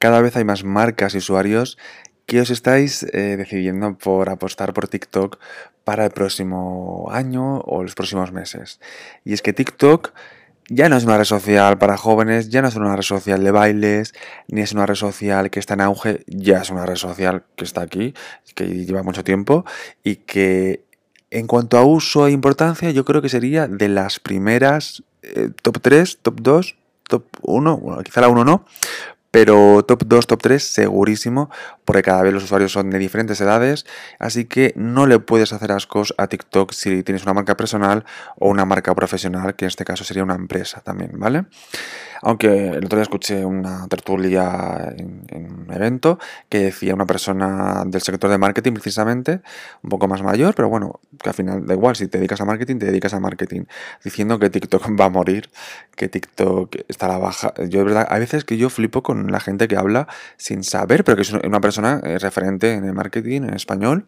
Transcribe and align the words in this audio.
cada 0.00 0.20
vez 0.22 0.34
hay 0.36 0.44
más 0.44 0.64
marcas 0.64 1.14
y 1.14 1.18
usuarios 1.18 1.78
que 2.26 2.40
os 2.40 2.50
estáis 2.50 3.04
eh, 3.12 3.36
decidiendo 3.36 3.96
por 3.98 4.30
apostar 4.30 4.72
por 4.72 4.88
TikTok 4.88 5.38
para 5.84 6.06
el 6.06 6.10
próximo 6.10 7.08
año 7.10 7.58
o 7.60 7.82
los 7.82 7.94
próximos 7.94 8.32
meses. 8.32 8.80
Y 9.24 9.34
es 9.34 9.42
que 9.42 9.52
TikTok 9.52 10.12
ya 10.68 10.88
no 10.88 10.96
es 10.96 11.04
una 11.04 11.18
red 11.18 11.24
social 11.24 11.76
para 11.78 11.96
jóvenes, 11.96 12.48
ya 12.48 12.62
no 12.62 12.68
es 12.68 12.76
una 12.76 12.96
red 12.96 13.02
social 13.02 13.44
de 13.44 13.50
bailes, 13.50 14.14
ni 14.48 14.62
es 14.62 14.72
una 14.72 14.86
red 14.86 14.94
social 14.94 15.50
que 15.50 15.58
está 15.58 15.74
en 15.74 15.82
auge, 15.82 16.24
ya 16.28 16.62
es 16.62 16.70
una 16.70 16.86
red 16.86 16.96
social 16.96 17.44
que 17.56 17.64
está 17.64 17.82
aquí, 17.82 18.14
que 18.54 18.66
lleva 18.66 19.02
mucho 19.02 19.22
tiempo 19.22 19.66
y 20.02 20.16
que 20.16 20.84
en 21.30 21.46
cuanto 21.46 21.76
a 21.76 21.84
uso 21.84 22.26
e 22.26 22.30
importancia 22.30 22.90
yo 22.90 23.04
creo 23.04 23.20
que 23.20 23.28
sería 23.28 23.68
de 23.68 23.88
las 23.88 24.18
primeras 24.18 25.02
eh, 25.22 25.50
top 25.60 25.80
3, 25.82 26.18
top 26.22 26.40
2, 26.40 26.76
top 27.08 27.24
1, 27.42 27.76
bueno, 27.76 28.02
quizá 28.02 28.20
la 28.20 28.28
1 28.28 28.44
no, 28.44 28.64
pero 29.30 29.84
top 29.84 30.04
2, 30.06 30.26
top 30.26 30.42
3 30.42 30.62
segurísimo, 30.62 31.50
porque 31.84 32.02
cada 32.02 32.22
vez 32.22 32.32
los 32.32 32.44
usuarios 32.44 32.72
son 32.72 32.90
de 32.90 32.98
diferentes 32.98 33.40
edades, 33.40 33.86
así 34.18 34.44
que 34.44 34.72
no 34.76 35.06
le 35.06 35.18
puedes 35.18 35.52
hacer 35.52 35.72
ascos 35.72 36.14
a 36.18 36.26
TikTok 36.26 36.72
si 36.72 37.02
tienes 37.02 37.22
una 37.22 37.34
marca 37.34 37.56
personal 37.56 38.04
o 38.38 38.48
una 38.48 38.64
marca 38.64 38.94
profesional, 38.94 39.54
que 39.54 39.64
en 39.66 39.68
este 39.68 39.84
caso 39.84 40.04
sería 40.04 40.24
una 40.24 40.34
empresa 40.34 40.80
también, 40.80 41.12
¿vale? 41.14 41.44
Aunque 42.22 42.68
el 42.68 42.84
otro 42.84 42.96
día 42.96 43.02
escuché 43.02 43.44
una 43.44 43.86
tertulia 43.88 44.94
en, 44.96 45.24
un 45.30 45.72
evento 45.72 46.18
que 46.48 46.58
decía 46.58 46.94
una 46.94 47.06
persona 47.06 47.84
del 47.86 48.00
sector 48.02 48.30
de 48.30 48.38
marketing 48.38 48.72
precisamente, 48.72 49.40
un 49.82 49.90
poco 49.90 50.08
más 50.08 50.22
mayor, 50.22 50.54
pero 50.54 50.68
bueno, 50.68 51.00
que 51.22 51.30
al 51.30 51.34
final 51.34 51.66
da 51.66 51.74
igual, 51.74 51.96
si 51.96 52.08
te 52.08 52.18
dedicas 52.18 52.40
a 52.40 52.44
marketing, 52.44 52.78
te 52.78 52.86
dedicas 52.86 53.14
a 53.14 53.20
marketing, 53.20 53.62
diciendo 54.04 54.38
que 54.38 54.50
TikTok 54.50 54.88
va 55.00 55.06
a 55.06 55.10
morir, 55.10 55.50
que 55.96 56.08
TikTok 56.08 56.76
está 56.88 57.06
a 57.06 57.10
la 57.10 57.18
baja. 57.18 57.54
Yo 57.68 57.80
de 57.80 57.84
verdad, 57.84 58.06
hay 58.10 58.20
veces 58.20 58.44
que 58.44 58.56
yo 58.56 58.70
flipo 58.70 59.02
con 59.02 59.30
la 59.30 59.40
gente 59.40 59.68
que 59.68 59.76
habla 59.76 60.08
sin 60.36 60.64
saber, 60.64 61.04
pero 61.04 61.16
que 61.16 61.22
es 61.22 61.32
una 61.32 61.60
persona 61.60 62.00
eh, 62.04 62.18
referente 62.18 62.74
en 62.74 62.84
el 62.84 62.92
marketing 62.92 63.42
en 63.42 63.54
español, 63.54 64.06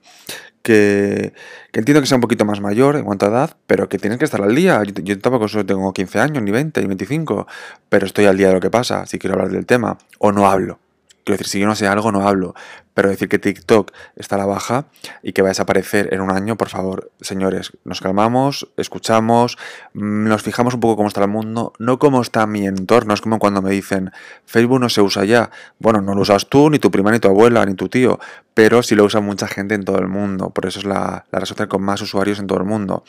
que, 0.62 1.32
entiendo 1.72 2.00
que 2.00 2.06
sea 2.06 2.16
un 2.16 2.20
poquito 2.20 2.44
más 2.44 2.60
mayor 2.60 2.96
en 2.96 3.04
cuanto 3.04 3.26
a 3.26 3.28
edad, 3.28 3.56
pero 3.66 3.88
que 3.88 3.98
tienes 3.98 4.18
que 4.18 4.24
estar 4.24 4.42
al 4.42 4.54
día. 4.54 4.82
Yo, 4.84 4.92
yo, 5.02 5.18
tampoco 5.18 5.48
solo 5.48 5.66
tengo 5.66 5.92
15 5.92 6.20
años, 6.20 6.42
ni 6.42 6.50
20, 6.50 6.80
ni 6.80 6.86
25, 6.86 7.46
pero 7.88 8.06
estoy 8.06 8.26
al 8.26 8.36
día 8.36 8.48
de 8.48 8.54
lo 8.54 8.60
que 8.60 8.70
pasa, 8.70 9.06
si 9.06 9.18
quiero 9.18 9.34
hablar 9.34 9.50
del 9.50 9.66
tema, 9.66 9.98
o 10.18 10.32
no 10.32 10.48
hablo. 10.48 10.78
Quiero 11.24 11.38
decir, 11.38 11.48
si 11.48 11.60
yo 11.60 11.66
no 11.66 11.76
sé 11.76 11.86
algo, 11.86 12.10
no 12.10 12.26
hablo. 12.26 12.54
Pero 12.94 13.08
decir 13.08 13.28
que 13.28 13.38
TikTok 13.38 13.90
está 14.16 14.34
a 14.36 14.38
la 14.38 14.46
baja 14.46 14.86
y 15.22 15.32
que 15.32 15.40
va 15.40 15.48
a 15.48 15.50
desaparecer 15.50 16.12
en 16.12 16.20
un 16.20 16.30
año, 16.30 16.56
por 16.56 16.68
favor, 16.68 17.10
señores, 17.20 17.72
nos 17.84 18.00
calmamos, 18.00 18.68
escuchamos, 18.76 19.56
mm, 19.94 20.28
nos 20.28 20.42
fijamos 20.42 20.74
un 20.74 20.80
poco 20.80 20.96
cómo 20.96 21.08
está 21.08 21.22
el 21.22 21.28
mundo, 21.28 21.72
no 21.78 21.98
cómo 21.98 22.20
está 22.20 22.46
mi 22.46 22.66
entorno. 22.66 23.14
Es 23.14 23.20
como 23.20 23.38
cuando 23.38 23.62
me 23.62 23.70
dicen, 23.70 24.10
Facebook 24.44 24.80
no 24.80 24.88
se 24.88 25.00
usa 25.00 25.24
ya. 25.24 25.50
Bueno, 25.78 26.00
no 26.00 26.14
lo 26.14 26.22
usas 26.22 26.48
tú, 26.48 26.68
ni 26.70 26.78
tu 26.78 26.90
prima, 26.90 27.12
ni 27.12 27.18
tu 27.18 27.28
abuela, 27.28 27.64
ni 27.64 27.74
tu 27.74 27.88
tío, 27.88 28.18
pero 28.52 28.82
sí 28.82 28.94
lo 28.94 29.04
usa 29.04 29.20
mucha 29.20 29.46
gente 29.46 29.74
en 29.74 29.84
todo 29.84 29.98
el 29.98 30.08
mundo. 30.08 30.50
Por 30.50 30.66
eso 30.66 30.80
es 30.80 30.84
la, 30.84 31.24
la 31.30 31.38
red 31.38 31.46
social 31.46 31.68
con 31.68 31.82
más 31.82 32.02
usuarios 32.02 32.40
en 32.40 32.46
todo 32.46 32.58
el 32.58 32.64
mundo. 32.64 33.04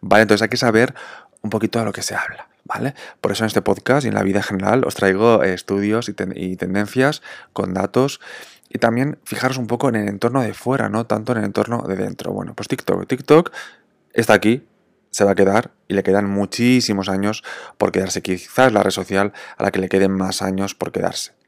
Vale, 0.00 0.22
entonces 0.22 0.42
hay 0.42 0.48
que 0.48 0.56
saber 0.56 0.94
un 1.42 1.50
poquito 1.50 1.78
de 1.78 1.84
lo 1.84 1.92
que 1.92 2.02
se 2.02 2.14
habla. 2.14 2.48
¿Vale? 2.64 2.94
Por 3.20 3.32
eso 3.32 3.42
en 3.42 3.48
este 3.48 3.62
podcast 3.62 4.04
y 4.04 4.08
en 4.08 4.14
la 4.14 4.22
vida 4.22 4.42
general 4.42 4.84
os 4.84 4.94
traigo 4.94 5.42
eh, 5.42 5.54
estudios 5.54 6.08
y, 6.08 6.56
tendencias 6.56 7.22
con 7.52 7.74
datos 7.74 8.20
y 8.68 8.78
también 8.78 9.18
fijaros 9.24 9.56
un 9.56 9.66
poco 9.66 9.88
en 9.88 9.96
el 9.96 10.08
entorno 10.08 10.42
de 10.42 10.54
fuera, 10.54 10.88
no 10.88 11.06
tanto 11.06 11.32
en 11.32 11.38
el 11.38 11.44
entorno 11.44 11.82
de 11.88 11.96
dentro. 11.96 12.32
Bueno, 12.32 12.54
pues 12.54 12.68
TikTok. 12.68 13.08
TikTok 13.08 13.50
está 14.12 14.34
aquí, 14.34 14.68
se 15.10 15.24
va 15.24 15.32
a 15.32 15.34
quedar 15.34 15.72
y 15.88 15.94
le 15.94 16.04
quedan 16.04 16.30
muchísimos 16.30 17.08
años 17.08 17.42
por 17.76 17.90
quedarse. 17.90 18.22
Quizás 18.22 18.72
la 18.72 18.84
red 18.84 18.92
social 18.92 19.32
a 19.56 19.64
la 19.64 19.72
que 19.72 19.80
le 19.80 19.88
queden 19.88 20.12
más 20.12 20.42
años 20.42 20.74
por 20.76 20.92
quedarse. 20.92 21.39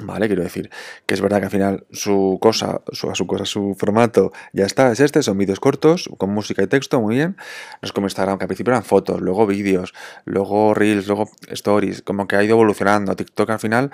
Vale, 0.00 0.28
quiero 0.28 0.44
decir 0.44 0.70
que 1.06 1.14
es 1.14 1.20
verdad 1.20 1.38
que 1.38 1.46
al 1.46 1.50
final 1.50 1.86
su 1.90 2.38
cosa, 2.40 2.82
su, 2.92 3.12
su 3.16 3.26
cosa, 3.26 3.44
su 3.44 3.74
formato 3.76 4.30
ya 4.52 4.64
está, 4.64 4.92
es 4.92 5.00
este, 5.00 5.24
son 5.24 5.36
vídeos 5.36 5.58
cortos 5.58 6.08
con 6.18 6.30
música 6.30 6.62
y 6.62 6.68
texto, 6.68 7.00
muy 7.00 7.16
bien. 7.16 7.36
No 7.82 7.86
es 7.86 7.92
como 7.92 8.06
Instagram, 8.06 8.38
que 8.38 8.44
al 8.44 8.48
principio 8.48 8.70
eran 8.70 8.84
fotos, 8.84 9.20
luego 9.20 9.44
vídeos, 9.44 9.94
luego 10.24 10.72
reels, 10.72 11.08
luego 11.08 11.28
stories, 11.48 12.02
como 12.02 12.28
que 12.28 12.36
ha 12.36 12.44
ido 12.44 12.54
evolucionando. 12.54 13.16
TikTok 13.16 13.50
al 13.50 13.58
final 13.58 13.90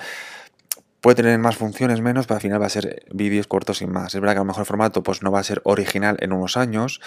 puede 1.00 1.16
tener 1.16 1.38
más 1.38 1.56
funciones, 1.56 2.02
menos, 2.02 2.26
pero 2.26 2.36
al 2.36 2.42
final 2.42 2.60
va 2.60 2.66
a 2.66 2.70
ser 2.70 3.06
vídeos 3.12 3.46
cortos 3.46 3.78
sin 3.78 3.90
más. 3.90 4.14
Es 4.14 4.20
verdad 4.20 4.34
que 4.34 4.38
a 4.38 4.42
lo 4.42 4.46
mejor 4.46 4.62
el 4.62 4.66
formato 4.66 5.02
pues 5.02 5.22
no 5.22 5.32
va 5.32 5.40
a 5.40 5.44
ser 5.44 5.62
original 5.64 6.18
en 6.20 6.34
unos 6.34 6.58
años, 6.58 7.00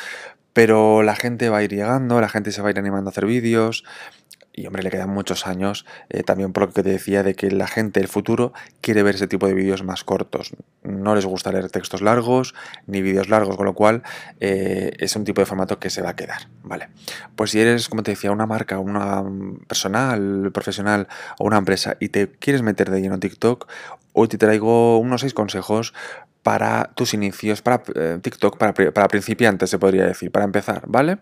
pero 0.53 1.03
la 1.03 1.15
gente 1.15 1.49
va 1.49 1.57
a 1.57 1.63
ir 1.63 1.69
llegando, 1.71 2.19
la 2.19 2.29
gente 2.29 2.51
se 2.51 2.63
va 2.63 2.69
a 2.69 2.71
ir 2.71 2.79
animando 2.79 3.09
a 3.09 3.11
hacer 3.11 3.27
vídeos, 3.27 3.83
y 4.57 4.65
hombre, 4.65 4.81
le 4.81 4.89
quedan 4.89 5.11
muchos 5.11 5.45
años, 5.45 5.85
eh, 6.09 6.23
también 6.23 6.51
por 6.51 6.63
lo 6.63 6.73
que 6.73 6.81
te 6.81 6.89
decía 6.89 7.21
de 7.21 7.35
que 7.35 7.51
la 7.51 7.67
gente 7.67 7.99
del 7.99 8.09
futuro 8.09 8.53
quiere 8.81 9.03
ver 9.03 9.13
ese 9.13 9.27
tipo 9.27 9.45
de 9.45 9.53
vídeos 9.53 9.83
más 9.83 10.03
cortos. 10.03 10.51
No 10.81 11.13
les 11.13 11.27
gusta 11.27 11.51
leer 11.51 11.69
textos 11.69 12.01
largos 12.01 12.55
ni 12.87 13.03
vídeos 13.03 13.29
largos, 13.29 13.55
con 13.55 13.67
lo 13.67 13.75
cual 13.75 14.01
eh, 14.39 14.93
es 14.97 15.15
un 15.15 15.25
tipo 15.25 15.41
de 15.41 15.45
formato 15.45 15.77
que 15.77 15.91
se 15.91 16.01
va 16.01 16.09
a 16.09 16.15
quedar. 16.15 16.47
Vale. 16.63 16.89
Pues 17.35 17.51
si 17.51 17.59
eres, 17.59 17.87
como 17.87 18.01
te 18.01 18.11
decía, 18.11 18.31
una 18.31 18.47
marca, 18.47 18.79
una 18.79 19.23
personal, 19.67 20.49
profesional 20.51 21.07
o 21.37 21.45
una 21.45 21.57
empresa 21.57 21.95
y 21.99 22.09
te 22.09 22.31
quieres 22.31 22.63
meter 22.63 22.89
de 22.89 22.99
lleno 22.99 23.13
en 23.13 23.19
TikTok, 23.19 23.67
hoy 24.13 24.27
te 24.27 24.39
traigo 24.39 24.97
unos 24.97 25.21
seis 25.21 25.35
consejos 25.35 25.93
para 26.47 26.91
tus 26.95 27.13
inicios, 27.13 27.61
para 27.61 27.83
eh, 27.93 28.19
TikTok, 28.21 28.57
para, 28.57 28.73
para, 28.73 29.09
principiantes 29.09 29.69
se 29.69 29.77
podría 29.77 30.05
decir, 30.05 30.31
para 30.31 30.45
empezar, 30.45 30.83
¿vale? 30.87 31.17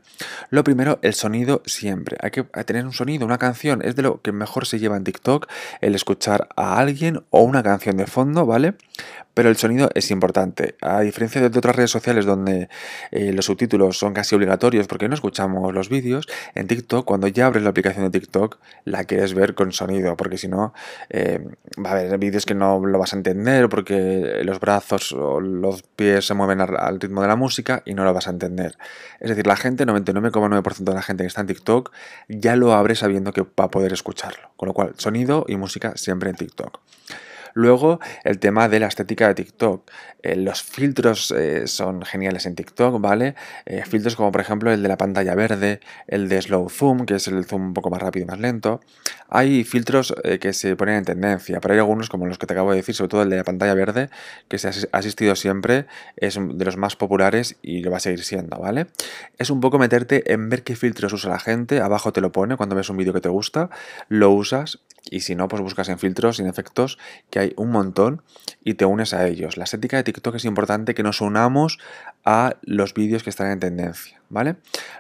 Lo 0.52 0.64
primero, 0.64 1.00
el 1.02 1.16
sonido 1.16 1.64
siempre. 1.66 2.16
Hay 2.22 2.30
que 2.30 2.44
tener 2.44 2.86
un 2.86 2.94
sonido, 2.94 3.26
una 3.26 3.40
canción, 3.40 3.82
es 3.84 3.96
de 3.96 4.04
lo 4.04 4.22
que 4.22 4.32
mejor 4.32 4.68
se 4.68 4.78
lleva 4.78 4.98
en 4.98 5.04
TikTok, 5.04 5.48
el 5.82 5.96
escuchar 5.96 6.48
a 6.56 6.78
alguien 6.78 7.24
o 7.32 7.42
una 7.42 7.64
canción 7.64 7.98
de 7.98 8.06
fondo, 8.06 8.46
¿vale? 8.46 8.76
pero 9.36 9.50
el 9.50 9.58
sonido 9.58 9.90
es 9.94 10.10
importante. 10.10 10.76
A 10.82 11.02
diferencia 11.02 11.42
de 11.42 11.56
otras 11.56 11.76
redes 11.76 11.92
sociales 11.92 12.26
donde 12.26 12.70
eh, 13.12 13.34
los 13.34 13.46
subtítulos 13.46 14.00
son 14.00 14.14
casi 14.14 14.34
obligatorios 14.34 14.88
porque 14.88 15.08
no 15.08 15.14
escuchamos 15.14 15.72
los 15.74 15.90
vídeos, 15.90 16.28
en 16.56 16.68
TikTok, 16.68 17.06
cuando 17.06 17.28
ya 17.28 17.46
abres 17.46 17.62
la 17.62 17.70
aplicación 17.70 18.06
de 18.06 18.20
TikTok, 18.20 18.58
la 18.86 19.04
quieres 19.04 19.36
ver 19.36 19.54
con 19.54 19.74
sonido, 19.74 20.16
porque 20.16 20.38
si 20.38 20.48
no, 20.48 20.74
eh, 21.10 21.46
va 21.86 21.90
a 21.90 21.94
haber 21.94 22.18
vídeos 22.18 22.46
que 22.46 22.56
no 22.56 22.84
lo 22.84 22.98
vas 22.98 23.14
a 23.14 23.18
entender 23.18 23.68
porque 23.70 24.42
los 24.44 24.60
brazos 24.60 25.15
los 25.16 25.84
pies 25.84 26.28
se 26.28 26.34
mueven 26.34 26.62
al 26.62 27.00
ritmo 27.00 27.22
de 27.22 27.28
la 27.28 27.36
música 27.36 27.82
y 27.86 27.94
no 27.94 28.04
lo 28.04 28.14
vas 28.14 28.28
a 28.28 28.32
entender. 28.32 28.78
Es 29.20 29.30
decir, 29.30 29.48
la 29.48 29.56
gente, 29.56 29.86
99,9% 29.86 30.84
de 30.84 30.94
la 30.94 31.02
gente 31.02 31.24
que 31.24 31.28
está 31.28 31.42
en 31.42 31.48
TikTok, 31.48 31.92
ya 32.28 32.56
lo 32.56 32.74
abre 32.74 32.96
sabiendo 32.96 33.34
que 33.34 33.42
va 33.42 33.66
a 33.66 33.72
poder 33.72 33.94
escucharlo. 33.94 34.50
Con 34.58 34.68
lo 34.68 34.74
cual, 34.74 34.94
sonido 34.98 35.46
y 35.48 35.56
música 35.56 35.94
siempre 35.96 36.30
en 36.30 36.36
TikTok. 36.36 36.80
Luego, 37.58 38.02
el 38.26 38.40
tema 38.40 38.68
de 38.68 38.82
la 38.82 38.88
estética 38.88 39.30
de 39.30 39.36
TikTok. 39.36 39.90
Eh, 40.24 40.36
los 40.36 40.62
filtros 40.62 41.32
eh, 41.32 41.68
son 41.68 42.02
geniales 42.02 42.46
en 42.46 42.54
TikTok, 42.54 43.00
¿vale? 43.00 43.36
Eh, 43.66 43.82
filtros 43.88 44.18
como 44.18 44.30
por 44.34 44.42
ejemplo 44.42 44.74
el 44.74 44.84
de 44.84 44.90
la 44.90 44.98
pantalla 44.98 45.36
verde, 45.36 45.80
el 46.08 46.28
de 46.28 46.42
slow 46.42 46.68
zoom, 46.68 47.06
que 47.06 47.16
es 47.16 47.30
el 47.30 47.46
zoom 47.46 47.68
un 47.68 47.74
poco 47.74 47.90
más 47.90 48.02
rápido 48.02 48.26
y 48.26 48.28
más 48.28 48.40
lento. 48.40 48.82
Hay 49.30 49.64
filtros 49.64 50.14
que 50.42 50.52
se 50.52 50.76
ponen 50.76 50.96
en 50.96 51.06
tendencia, 51.06 51.62
pero 51.62 51.74
hay 51.74 51.80
algunos 51.80 52.10
como 52.10 52.26
los 52.28 52.38
que 52.38 52.46
te 52.46 52.54
acabo 52.54 52.72
de 52.72 52.78
decir, 52.78 52.94
sobre 52.94 53.10
todo 53.10 53.22
el 53.24 53.30
de 53.30 53.38
la 53.38 53.44
pantalla 53.46 53.74
verde, 53.74 54.10
que 54.50 54.58
se 54.58 54.68
ha 54.68 54.72
asistido 54.92 55.36
siempre, 55.36 55.88
es 56.18 56.36
de 56.36 56.66
los 56.66 56.78
más 56.78 56.96
populares 56.96 57.56
y 57.62 57.80
lo 57.82 57.90
va 57.90 57.98
a 57.98 58.00
seguir 58.02 58.24
siendo, 58.24 58.60
¿vale? 58.60 58.88
Es 59.38 59.50
un 59.50 59.62
poco 59.62 59.80
meterte 59.80 60.32
en 60.32 60.50
ver 60.50 60.64
qué 60.64 60.76
filtros 60.76 61.12
usa 61.14 61.32
la 61.32 61.40
gente, 61.40 61.80
abajo 61.80 62.14
te 62.14 62.22
lo 62.22 62.32
pone 62.32 62.56
cuando 62.58 62.76
ves 62.76 62.90
un 62.90 62.98
vídeo 62.98 63.14
que 63.14 63.22
te 63.22 63.30
gusta, 63.30 63.70
lo 64.10 64.30
usas 64.32 64.80
y 65.10 65.22
si 65.22 65.36
no, 65.36 65.48
pues 65.48 65.62
buscas 65.62 65.90
en 65.90 66.00
filtros, 66.00 66.40
en 66.40 66.48
efectos, 66.48 66.98
que 67.30 67.40
hay 67.40 67.54
un 67.58 67.72
montón 67.72 68.22
y 68.64 68.76
te 68.76 68.86
unes 68.86 69.14
a 69.14 69.28
ellos. 69.28 69.58
La 69.58 69.66
estética 69.66 69.98
de 69.98 70.04
TikTok 70.04 70.36
es 70.36 70.46
importante 70.46 70.94
que 70.94 71.04
nos 71.04 71.22
unamos 71.22 71.80
a 72.24 72.56
los 72.62 72.94
vídeos 72.94 73.24
que 73.24 73.30
están 73.30 73.52
en 73.52 73.60
tendencia, 73.60 74.22
¿vale? 74.30 74.56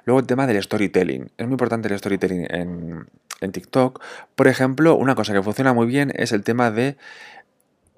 Luego 0.05 0.19
el 0.19 0.27
tema 0.27 0.47
del 0.47 0.61
storytelling. 0.61 1.31
Es 1.37 1.45
muy 1.45 1.53
importante 1.53 1.87
el 1.87 1.97
storytelling 1.97 2.47
en, 2.49 3.07
en 3.41 3.51
TikTok. 3.51 4.01
Por 4.35 4.47
ejemplo, 4.47 4.95
una 4.95 5.15
cosa 5.15 5.33
que 5.33 5.41
funciona 5.41 5.73
muy 5.73 5.87
bien 5.87 6.11
es 6.15 6.31
el 6.31 6.43
tema 6.43 6.71
de 6.71 6.97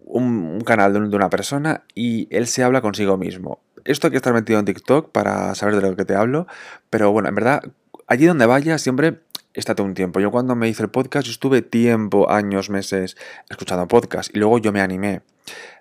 un, 0.07 0.61
canal 0.61 0.93
de, 0.93 0.99
una 0.99 1.29
persona 1.29 1.83
y 1.93 2.27
él 2.35 2.47
se 2.47 2.63
habla 2.63 2.81
consigo 2.81 3.17
mismo. 3.17 3.59
Esto 3.83 4.07
hay 4.07 4.11
que 4.11 4.17
estar 4.17 4.33
metido 4.33 4.59
en 4.59 4.65
TikTok 4.65 5.11
para 5.11 5.53
saber 5.55 5.75
de 5.75 5.81
lo 5.81 5.95
que 5.95 6.05
te 6.05 6.15
hablo, 6.15 6.47
pero 6.89 7.11
bueno, 7.11 7.29
en 7.29 7.35
verdad, 7.35 7.61
allí 8.07 8.25
donde 8.25 8.45
vaya 8.45 8.77
siempre 8.77 9.19
estate 9.59 9.81
un 9.81 9.93
tiempo. 9.93 10.19
Yo 10.19 10.31
cuando 10.31 10.55
me 10.55 10.69
hice 10.69 10.83
el 10.83 10.89
podcast, 10.89 11.25
yo 11.25 11.31
estuve 11.31 11.61
tiempo, 11.61 12.29
años, 12.29 12.69
meses 12.69 13.17
escuchando 13.49 13.87
podcast 13.87 14.33
y 14.35 14.39
luego 14.39 14.59
yo 14.59 14.71
me 14.71 14.81
animé. 14.81 15.21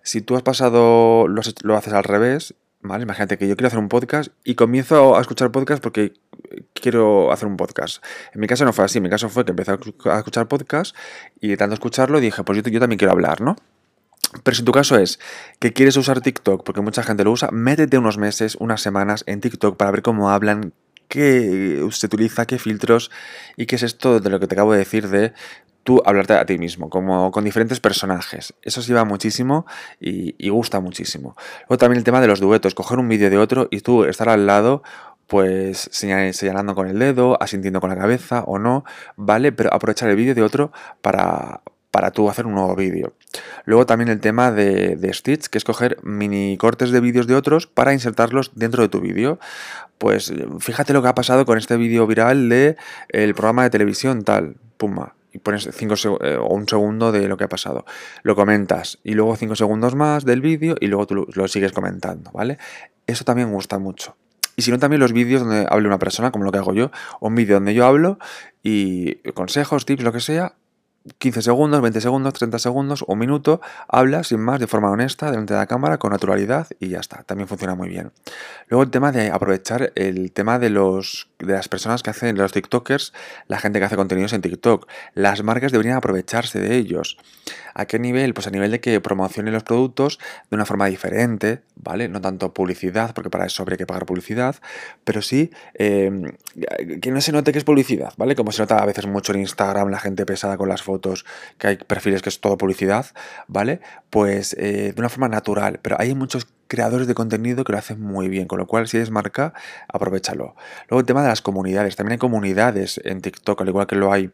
Si 0.02 0.20
tú 0.20 0.36
has 0.36 0.42
pasado, 0.42 1.26
lo, 1.28 1.76
haces 1.76 1.92
al 1.92 2.04
revés, 2.04 2.54
¿vale? 2.80 3.02
Imagínate 3.02 3.38
que 3.38 3.48
yo 3.48 3.56
quiero 3.56 3.68
hacer 3.68 3.78
un 3.78 3.88
podcast 3.88 4.32
y 4.44 4.54
comienzo 4.54 5.16
a 5.16 5.20
escuchar 5.20 5.50
podcast 5.50 5.82
porque 5.82 6.14
quiero 6.72 7.32
hacer 7.32 7.48
un 7.48 7.56
podcast. 7.56 8.02
En 8.32 8.40
mi 8.40 8.46
caso 8.46 8.64
no 8.64 8.72
fue 8.72 8.84
así, 8.84 8.98
en 8.98 9.04
mi 9.04 9.10
caso 9.10 9.28
fue 9.28 9.44
que 9.44 9.50
empecé 9.50 9.72
a 9.72 10.18
escuchar 10.18 10.48
podcast 10.48 10.96
y 11.40 11.48
de 11.48 11.56
tanto 11.56 11.74
escucharlo 11.74 12.20
dije, 12.20 12.44
pues 12.44 12.62
yo, 12.62 12.70
yo 12.70 12.80
también 12.80 12.98
quiero 12.98 13.12
hablar, 13.12 13.40
¿no? 13.40 13.56
Pero 14.42 14.56
si 14.56 14.62
tu 14.62 14.72
caso 14.72 14.98
es 14.98 15.18
que 15.58 15.72
quieres 15.72 15.96
usar 15.96 16.20
TikTok, 16.20 16.64
porque 16.64 16.80
mucha 16.80 17.02
gente 17.02 17.24
lo 17.24 17.32
usa, 17.32 17.48
métete 17.52 17.98
unos 17.98 18.18
meses, 18.18 18.56
unas 18.56 18.80
semanas 18.80 19.24
en 19.26 19.40
TikTok 19.40 19.76
para 19.76 19.90
ver 19.90 20.02
cómo 20.02 20.30
hablan, 20.30 20.72
qué 21.08 21.86
se 21.90 22.06
utiliza, 22.06 22.46
qué 22.46 22.58
filtros 22.58 23.10
y 23.56 23.66
qué 23.66 23.76
es 23.76 23.82
esto 23.82 24.20
de 24.20 24.30
lo 24.30 24.40
que 24.40 24.46
te 24.46 24.54
acabo 24.54 24.72
de 24.72 24.78
decir 24.78 25.08
de 25.08 25.32
tú 25.86 26.02
hablarte 26.04 26.34
a 26.34 26.44
ti 26.44 26.58
mismo, 26.58 26.90
como 26.90 27.30
con 27.30 27.44
diferentes 27.44 27.78
personajes. 27.78 28.54
Eso 28.62 28.82
se 28.82 28.88
lleva 28.88 29.04
muchísimo 29.04 29.66
y, 30.00 30.48
gusta 30.48 30.80
muchísimo. 30.80 31.36
Luego 31.68 31.78
también 31.78 31.98
el 31.98 32.04
tema 32.04 32.20
de 32.20 32.26
los 32.26 32.40
duetos, 32.40 32.74
coger 32.74 32.98
un 32.98 33.08
vídeo 33.08 33.30
de 33.30 33.38
otro 33.38 33.68
y 33.70 33.80
tú 33.80 34.04
estar 34.04 34.28
al 34.28 34.46
lado 34.46 34.82
pues 35.28 35.88
señalando 35.92 36.74
con 36.74 36.88
el 36.88 36.98
dedo, 36.98 37.40
asintiendo 37.40 37.80
con 37.80 37.90
la 37.90 37.96
cabeza 37.96 38.42
o 38.46 38.58
no, 38.58 38.84
¿vale? 39.16 39.52
Pero 39.52 39.72
aprovechar 39.72 40.08
el 40.08 40.16
vídeo 40.16 40.34
de 40.34 40.42
otro 40.42 40.72
para, 41.02 41.62
para 41.96 42.10
tú 42.10 42.28
hacer 42.28 42.44
un 42.44 42.52
nuevo 42.52 42.76
vídeo. 42.76 43.14
Luego 43.64 43.86
también 43.86 44.10
el 44.10 44.20
tema 44.20 44.52
de, 44.52 45.10
Stitch, 45.14 45.46
que 45.46 45.56
es 45.56 45.64
coger 45.64 45.96
mini 46.02 46.58
cortes 46.58 46.90
de 46.90 47.00
vídeos 47.00 47.26
de 47.26 47.34
otros 47.34 47.66
para 47.66 47.94
insertarlos 47.94 48.50
dentro 48.54 48.82
de 48.82 48.90
tu 48.90 49.00
vídeo. 49.00 49.38
Pues 49.96 50.30
fíjate 50.58 50.92
lo 50.92 51.00
que 51.00 51.08
ha 51.08 51.14
pasado 51.14 51.46
con 51.46 51.56
este 51.56 51.78
vídeo 51.78 52.06
viral 52.06 52.50
de 52.50 52.76
el 53.08 53.32
programa 53.32 53.62
de 53.62 53.70
televisión 53.70 54.24
tal, 54.24 54.56
pumba, 54.76 55.14
y 55.32 55.38
pones 55.38 55.70
cinco 55.72 55.94
eh, 56.20 56.36
o 56.38 56.52
un 56.52 56.68
segundo 56.68 57.12
de 57.12 57.28
lo 57.28 57.38
que 57.38 57.44
ha 57.44 57.48
pasado. 57.48 57.86
Lo 58.22 58.36
comentas 58.36 58.98
y 59.02 59.14
luego 59.14 59.34
cinco 59.36 59.56
segundos 59.56 59.94
más 59.94 60.26
del 60.26 60.42
vídeo 60.42 60.76
y 60.78 60.88
luego 60.88 61.06
tú 61.06 61.26
lo 61.32 61.48
sigues 61.48 61.72
comentando, 61.72 62.30
¿vale? 62.32 62.58
Eso 63.06 63.24
también 63.24 63.50
gusta 63.50 63.78
mucho. 63.78 64.16
Y 64.54 64.60
si 64.60 64.70
no, 64.70 64.78
también 64.78 65.00
los 65.00 65.14
vídeos 65.14 65.40
donde 65.40 65.66
hable 65.66 65.88
una 65.88 65.98
persona, 65.98 66.30
como 66.30 66.44
lo 66.44 66.52
que 66.52 66.58
hago 66.58 66.74
yo, 66.74 66.90
o 67.20 67.28
un 67.28 67.34
vídeo 67.36 67.54
donde 67.54 67.72
yo 67.72 67.86
hablo 67.86 68.18
y 68.62 69.14
consejos, 69.32 69.86
tips, 69.86 70.02
lo 70.02 70.12
que 70.12 70.20
sea, 70.20 70.56
15 71.18 71.42
segundos, 71.42 71.80
20 71.80 72.00
segundos, 72.00 72.34
30 72.34 72.58
segundos, 72.58 73.04
un 73.06 73.18
minuto, 73.18 73.60
habla 73.88 74.24
sin 74.24 74.40
más, 74.40 74.60
de 74.60 74.66
forma 74.66 74.90
honesta, 74.90 75.30
delante 75.30 75.54
de 75.54 75.60
la 75.60 75.66
cámara, 75.66 75.98
con 75.98 76.12
naturalidad 76.12 76.66
y 76.80 76.88
ya 76.88 77.00
está. 77.00 77.22
También 77.22 77.48
funciona 77.48 77.74
muy 77.74 77.88
bien. 77.88 78.12
Luego 78.68 78.82
el 78.82 78.90
tema 78.90 79.12
de 79.12 79.30
aprovechar 79.30 79.92
el 79.94 80.32
tema 80.32 80.58
de, 80.58 80.70
los, 80.70 81.28
de 81.38 81.52
las 81.52 81.68
personas 81.68 82.02
que 82.02 82.10
hacen, 82.10 82.36
los 82.36 82.52
TikTokers, 82.52 83.12
la 83.46 83.58
gente 83.58 83.78
que 83.78 83.84
hace 83.84 83.96
contenidos 83.96 84.32
en 84.32 84.42
TikTok. 84.42 84.88
Las 85.14 85.42
marcas 85.42 85.72
deberían 85.72 85.96
aprovecharse 85.96 86.60
de 86.60 86.76
ellos. 86.76 87.18
¿A 87.74 87.84
qué 87.84 87.98
nivel? 87.98 88.32
Pues 88.32 88.46
a 88.46 88.50
nivel 88.50 88.70
de 88.70 88.80
que 88.80 89.00
promocionen 89.00 89.52
los 89.52 89.62
productos 89.62 90.18
de 90.50 90.56
una 90.56 90.64
forma 90.64 90.86
diferente, 90.86 91.60
¿vale? 91.74 92.08
No 92.08 92.20
tanto 92.20 92.54
publicidad, 92.54 93.14
porque 93.14 93.28
para 93.28 93.46
eso 93.46 93.62
habría 93.62 93.76
que 93.76 93.86
pagar 93.86 94.06
publicidad, 94.06 94.56
pero 95.04 95.20
sí 95.20 95.50
eh, 95.74 96.10
que 97.02 97.10
no 97.10 97.20
se 97.20 97.32
note 97.32 97.52
que 97.52 97.58
es 97.58 97.64
publicidad, 97.64 98.14
¿vale? 98.16 98.34
Como 98.34 98.52
se 98.52 98.62
nota 98.62 98.78
a 98.78 98.86
veces 98.86 99.06
mucho 99.06 99.32
en 99.32 99.40
Instagram, 99.40 99.90
la 99.90 99.98
gente 99.98 100.24
pesada 100.24 100.56
con 100.56 100.68
las 100.68 100.82
fotos 100.82 101.26
que 101.58 101.66
hay 101.66 101.76
perfiles 101.76 102.22
que 102.22 102.30
es 102.30 102.40
todo 102.40 102.56
publicidad, 102.56 103.06
¿vale? 103.46 103.80
Pues 104.08 104.54
eh, 104.54 104.92
de 104.94 105.00
una 105.00 105.10
forma 105.10 105.28
natural, 105.28 105.78
pero 105.82 105.96
hay 105.98 106.14
muchos 106.14 106.46
creadores 106.68 107.06
de 107.06 107.14
contenido 107.14 107.64
que 107.64 107.72
lo 107.72 107.78
hacen 107.78 108.00
muy 108.00 108.28
bien, 108.28 108.46
con 108.46 108.58
lo 108.58 108.66
cual 108.66 108.88
si 108.88 108.96
eres 108.96 109.10
marca, 109.10 109.54
aprovechalo. 109.88 110.54
Luego 110.88 111.00
el 111.00 111.06
tema 111.06 111.22
de 111.22 111.28
las 111.28 111.42
comunidades, 111.42 111.96
también 111.96 112.12
hay 112.12 112.18
comunidades 112.18 113.00
en 113.04 113.20
TikTok, 113.20 113.60
al 113.60 113.68
igual 113.68 113.86
que 113.86 113.96
lo 113.96 114.12
hay 114.12 114.30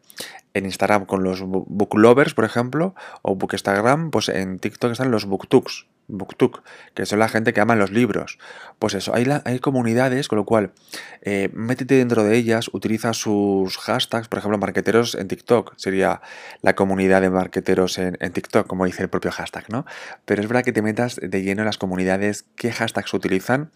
en 0.53 0.65
Instagram 0.65 1.05
con 1.05 1.23
los 1.23 1.41
booklovers, 1.41 2.33
por 2.33 2.45
ejemplo, 2.45 2.95
o 3.21 3.35
bookstagram, 3.35 4.11
pues 4.11 4.29
en 4.29 4.59
TikTok 4.59 4.91
están 4.91 5.11
los 5.11 5.25
booktooks, 5.25 5.87
Booktuk, 6.07 6.63
que 6.93 7.05
son 7.05 7.19
la 7.19 7.29
gente 7.29 7.53
que 7.53 7.61
ama 7.61 7.75
los 7.75 7.91
libros. 7.91 8.37
Pues 8.79 8.93
eso, 8.93 9.15
hay, 9.15 9.25
hay 9.45 9.59
comunidades, 9.59 10.27
con 10.27 10.37
lo 10.37 10.45
cual 10.45 10.71
eh, 11.21 11.49
métete 11.53 11.95
dentro 11.95 12.23
de 12.23 12.35
ellas, 12.35 12.69
utiliza 12.73 13.13
sus 13.13 13.77
hashtags, 13.77 14.27
por 14.27 14.39
ejemplo, 14.39 14.57
marqueteros 14.57 15.15
en 15.15 15.27
TikTok, 15.27 15.73
sería 15.77 16.21
la 16.61 16.75
comunidad 16.75 17.21
de 17.21 17.29
marqueteros 17.29 17.97
en, 17.97 18.17
TikTok, 18.33 18.67
como 18.67 18.85
dice 18.85 19.03
el 19.03 19.09
propio 19.09 19.31
hashtag, 19.31 19.69
¿no? 19.69 19.85
Pero 20.25 20.41
es 20.41 20.47
verdad 20.47 20.63
que 20.63 20.73
te 20.73 20.81
metas 20.81 21.19
de 21.21 21.41
lleno 21.41 21.61
en 21.61 21.65
las 21.65 21.77
comunidades, 21.77 22.45
qué 22.55 22.71
hashtags 22.71 23.13
utilizan 23.13 23.71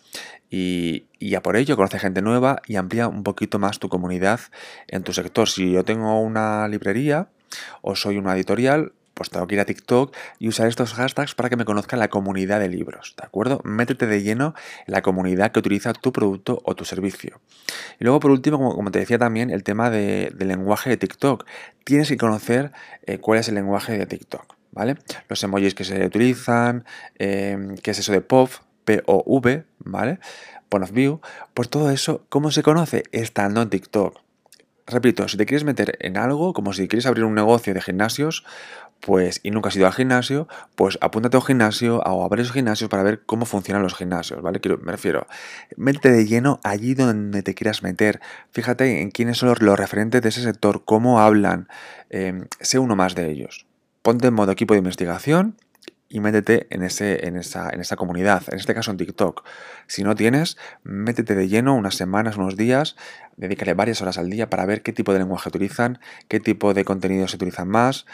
y, 0.49 1.05
y 1.19 1.35
a 1.35 1.41
por 1.41 1.55
ello 1.55 1.75
conoce 1.75 1.99
gente 1.99 2.21
nueva 2.21 2.61
y 2.67 2.75
amplía 2.75 3.07
un 3.07 3.23
poquito 3.23 3.59
más 3.59 3.79
tu 3.79 3.89
comunidad 3.89 4.39
en 4.87 5.03
tu 5.03 5.13
sector. 5.13 5.47
Si 5.49 5.71
yo 5.71 5.83
tengo 5.83 6.19
una 6.21 6.67
librería 6.67 7.29
o 7.81 7.95
soy 7.95 8.17
una 8.17 8.35
editorial, 8.35 8.93
pues 9.17 9.31
tengo 9.31 9.47
que 9.47 9.55
ir 9.55 9.61
a 9.61 9.65
TikTok 9.65 10.15
y 10.37 10.47
usar 10.47 10.67
estos 10.67 10.93
hashtags 10.93 11.33
para 11.33 11.49
que 11.49 11.55
me 11.55 11.65
conozca 11.65 11.97
la 11.97 12.07
comunidad 12.07 12.59
de 12.59 12.69
libros, 12.69 13.15
¿de 13.17 13.25
acuerdo? 13.25 13.59
Métete 13.63 14.05
de 14.05 14.21
lleno 14.21 14.53
en 14.85 14.93
la 14.93 15.01
comunidad 15.01 15.51
que 15.51 15.59
utiliza 15.59 15.91
tu 15.93 16.13
producto 16.13 16.61
o 16.63 16.75
tu 16.75 16.85
servicio. 16.85 17.41
Y 17.99 18.03
luego, 18.03 18.19
por 18.19 18.31
último, 18.31 18.75
como, 18.75 18.91
te 18.91 18.99
decía 18.99 19.17
también, 19.17 19.49
el 19.49 19.63
tema 19.63 19.89
del 19.89 20.35
lenguaje 20.37 20.91
de 20.91 20.97
TikTok. 20.97 21.45
Tienes 21.83 22.09
que 22.09 22.17
conocer 22.17 22.71
eh, 23.07 23.17
cuál 23.17 23.39
es 23.39 23.49
el 23.49 23.55
lenguaje 23.55 23.97
de 23.97 24.05
TikTok, 24.05 24.55
¿vale? 24.71 24.97
Los 25.27 25.43
emojis 25.43 25.73
que 25.73 25.83
se 25.83 26.05
utilizan, 26.05 26.85
em, 27.17 27.75
qué 27.77 27.91
es 27.91 27.99
eso 27.99 28.11
de 28.11 28.21
POV, 28.21 28.51
P-O-V, 28.85 29.65
¿vale? 29.79 30.19
Point 30.69 30.83
of 30.83 30.91
view. 30.91 31.21
Pues 31.55 31.69
todo 31.69 31.89
eso, 31.89 32.25
¿cómo 32.29 32.51
se 32.51 32.61
conoce? 32.61 33.03
Estando 33.11 33.63
en 33.63 33.69
TikTok. 33.69 34.26
Repito, 34.87 35.27
si 35.27 35.35
te 35.35 35.45
quieres 35.45 35.65
meter 35.65 35.97
en 35.99 36.17
algo, 36.17 36.53
como 36.53 36.71
si 36.71 36.87
quieres 36.87 37.05
abrir 37.05 37.25
un 37.25 37.35
negocio 37.35 37.73
de 37.73 37.81
gimnasios, 37.81 38.45
pues 39.01 39.41
y 39.43 39.51
nunca 39.51 39.67
has 39.67 39.75
ido 39.75 39.85
al 39.85 39.91
gimnasio, 39.91 40.47
pues 40.75 40.97
apúntate 41.01 41.35
a 41.35 41.41
un 41.41 41.45
gimnasio 41.45 41.97
o 41.99 42.23
a 42.23 42.27
varios 42.29 42.53
gimnasios 42.53 42.89
para 42.89 43.03
ver 43.03 43.23
cómo 43.25 43.45
funcionan 43.45 43.83
los 43.83 43.95
gimnasios, 43.95 44.41
¿vale? 44.41 44.61
Quiero, 44.61 44.77
me 44.77 44.93
refiero, 44.93 45.27
métete 45.75 46.11
de 46.11 46.25
lleno 46.25 46.61
allí 46.63 46.93
donde 46.93 47.43
te 47.43 47.53
quieras 47.53 47.83
meter. 47.83 48.21
Fíjate 48.51 49.01
en 49.01 49.11
quiénes 49.11 49.37
son 49.37 49.53
los, 49.59 49.77
referentes 49.77 50.21
de 50.21 50.29
ese 50.29 50.41
sector, 50.41 50.83
cómo 50.85 51.19
hablan, 51.19 51.67
eh, 52.09 52.45
sé 52.61 52.79
uno 52.79 52.95
más 52.95 53.13
de 53.13 53.29
ellos. 53.29 53.67
Ponte 54.01 54.27
en 54.27 54.33
modo 54.33 54.53
equipo 54.53 54.73
de 54.73 54.79
investigación 54.79 55.57
y 56.09 56.19
métete 56.19 56.67
en, 56.69 56.83
ese, 56.83 57.27
en, 57.27 57.35
esa, 57.35 57.69
en 57.69 57.81
esa 57.81 57.95
comunidad, 57.95 58.43
en 58.51 58.59
este 58.59 58.73
caso 58.73 58.91
en 58.91 58.97
TikTok. 58.97 59.43
Si 59.87 60.03
no 60.03 60.15
tienes, 60.15 60.57
métete 60.83 61.35
de 61.35 61.47
lleno 61.47 61.75
unas 61.75 61.95
semanas, 61.95 62.37
unos 62.37 62.55
días, 62.55 62.95
dedícale 63.35 63.73
varias 63.73 64.01
horas 64.01 64.17
al 64.17 64.29
día 64.29 64.49
para 64.49 64.65
ver 64.65 64.81
qué 64.83 64.93
tipo 64.93 65.13
de 65.13 65.19
lenguaje 65.19 65.49
utilizan, 65.49 65.99
qué 66.27 66.39
tipo 66.39 66.73
de 66.73 66.85
contenido 66.85 67.27
se 67.27 67.35
utilizan 67.35 67.67
más, 67.67 68.05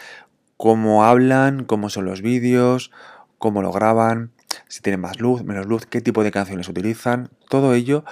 cómo 0.57 1.03
hablan, 1.03 1.65
cómo 1.65 1.89
son 1.89 2.05
los 2.05 2.21
vídeos, 2.21 2.91
cómo 3.37 3.61
lo 3.61 3.71
graban, 3.71 4.31
si 4.67 4.81
tienen 4.81 5.01
más 5.01 5.19
luz, 5.19 5.43
menos 5.43 5.65
luz, 5.65 5.85
qué 5.85 6.01
tipo 6.01 6.23
de 6.23 6.31
canciones 6.31 6.69
utilizan, 6.69 7.29
todo 7.49 7.73
ello 7.73 8.05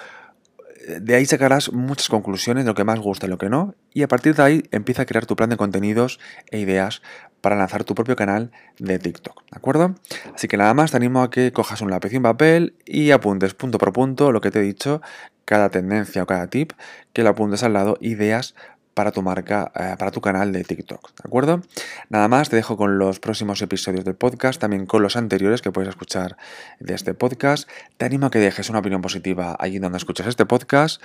de 0.88 1.16
ahí 1.16 1.26
sacarás 1.26 1.72
muchas 1.72 2.10
conclusiones 2.10 2.64
de 2.64 2.70
lo 2.70 2.76
que 2.76 2.84
más 2.84 3.00
gusta 3.00 3.28
y 3.28 3.30
lo 3.30 3.38
que 3.38 3.50
no, 3.50 3.76
y 3.94 4.04
a 4.04 4.08
partir 4.08 4.36
de 4.36 4.44
ahí 4.44 4.64
empieza 4.72 5.04
a 5.04 5.06
crear 5.06 5.26
tu 5.26 5.36
plan 5.36 5.50
de 5.50 5.58
contenidos 5.58 6.20
e 6.50 6.60
ideas 6.60 7.02
para 7.42 7.56
lanzar 7.56 7.84
tu 7.84 7.96
propio 7.96 8.16
canal 8.16 8.52
de 8.80 9.00
TikTok, 9.00 9.44
¿de 9.44 9.58
acuerdo? 9.58 9.96
Así 10.36 10.48
que 10.48 10.58
nada 10.58 10.74
más 10.74 10.92
te 10.92 10.98
animo 10.98 11.24
a 11.24 11.30
que 11.30 11.52
cojas 11.52 11.82
un 11.82 11.90
lápiz 11.90 12.14
y 12.14 12.18
un 12.18 12.24
papel 12.24 12.76
y 12.86 13.12
apuntes 13.12 13.54
punto 13.54 13.78
por 13.78 13.94
punto 13.94 14.32
lo 14.32 14.42
que 14.42 14.52
te 14.52 14.60
he 14.60 14.64
dicho, 14.64 15.02
cada 15.46 15.70
tendencia 15.70 16.24
o 16.24 16.26
cada 16.26 16.48
tip, 16.48 16.74
que 17.14 17.24
lo 17.24 17.30
apuntes 17.30 17.64
al 17.64 17.74
lado, 17.74 17.98
ideas 18.00 18.56
para 18.94 19.12
tu 19.12 19.22
marca, 19.22 19.72
eh, 19.76 19.96
para 19.98 20.12
tu 20.12 20.22
canal 20.22 20.52
de 20.52 20.64
TikTok, 20.64 21.10
¿de 21.10 21.24
acuerdo? 21.26 21.62
Nada 22.10 22.28
más, 22.28 22.50
te 22.50 22.56
dejo 22.56 22.78
con 22.78 22.98
los 23.00 23.20
próximos 23.20 23.62
episodios 23.62 24.06
del 24.06 24.16
podcast, 24.16 24.60
también 24.60 24.86
con 24.86 25.02
los 25.02 25.16
anteriores 25.16 25.62
que 25.62 25.72
puedes 25.72 25.90
escuchar 25.90 26.38
de 26.80 26.94
este 26.94 27.14
podcast. 27.14 27.70
Te 27.98 28.06
animo 28.06 28.28
a 28.28 28.32
que 28.32 28.40
dejes 28.40 28.70
una 28.70 28.80
opinión 28.80 29.02
positiva 29.02 29.56
allí 29.60 29.80
donde 29.80 29.98
escuchas 29.98 30.28
este 30.28 30.46
podcast 30.46 31.02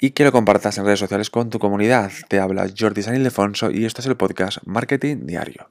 y 0.00 0.10
que 0.10 0.24
lo 0.24 0.32
compartas 0.32 0.78
en 0.78 0.84
redes 0.84 1.00
sociales 1.00 1.30
con 1.30 1.50
tu 1.50 1.58
comunidad. 1.58 2.10
Te 2.28 2.40
habla 2.40 2.66
Jordi 2.76 3.02
San 3.02 3.16
Ildefonso 3.16 3.70
y 3.70 3.84
esto 3.84 4.00
es 4.00 4.06
el 4.06 4.16
podcast 4.16 4.58
Marketing 4.64 5.26
Diario. 5.26 5.68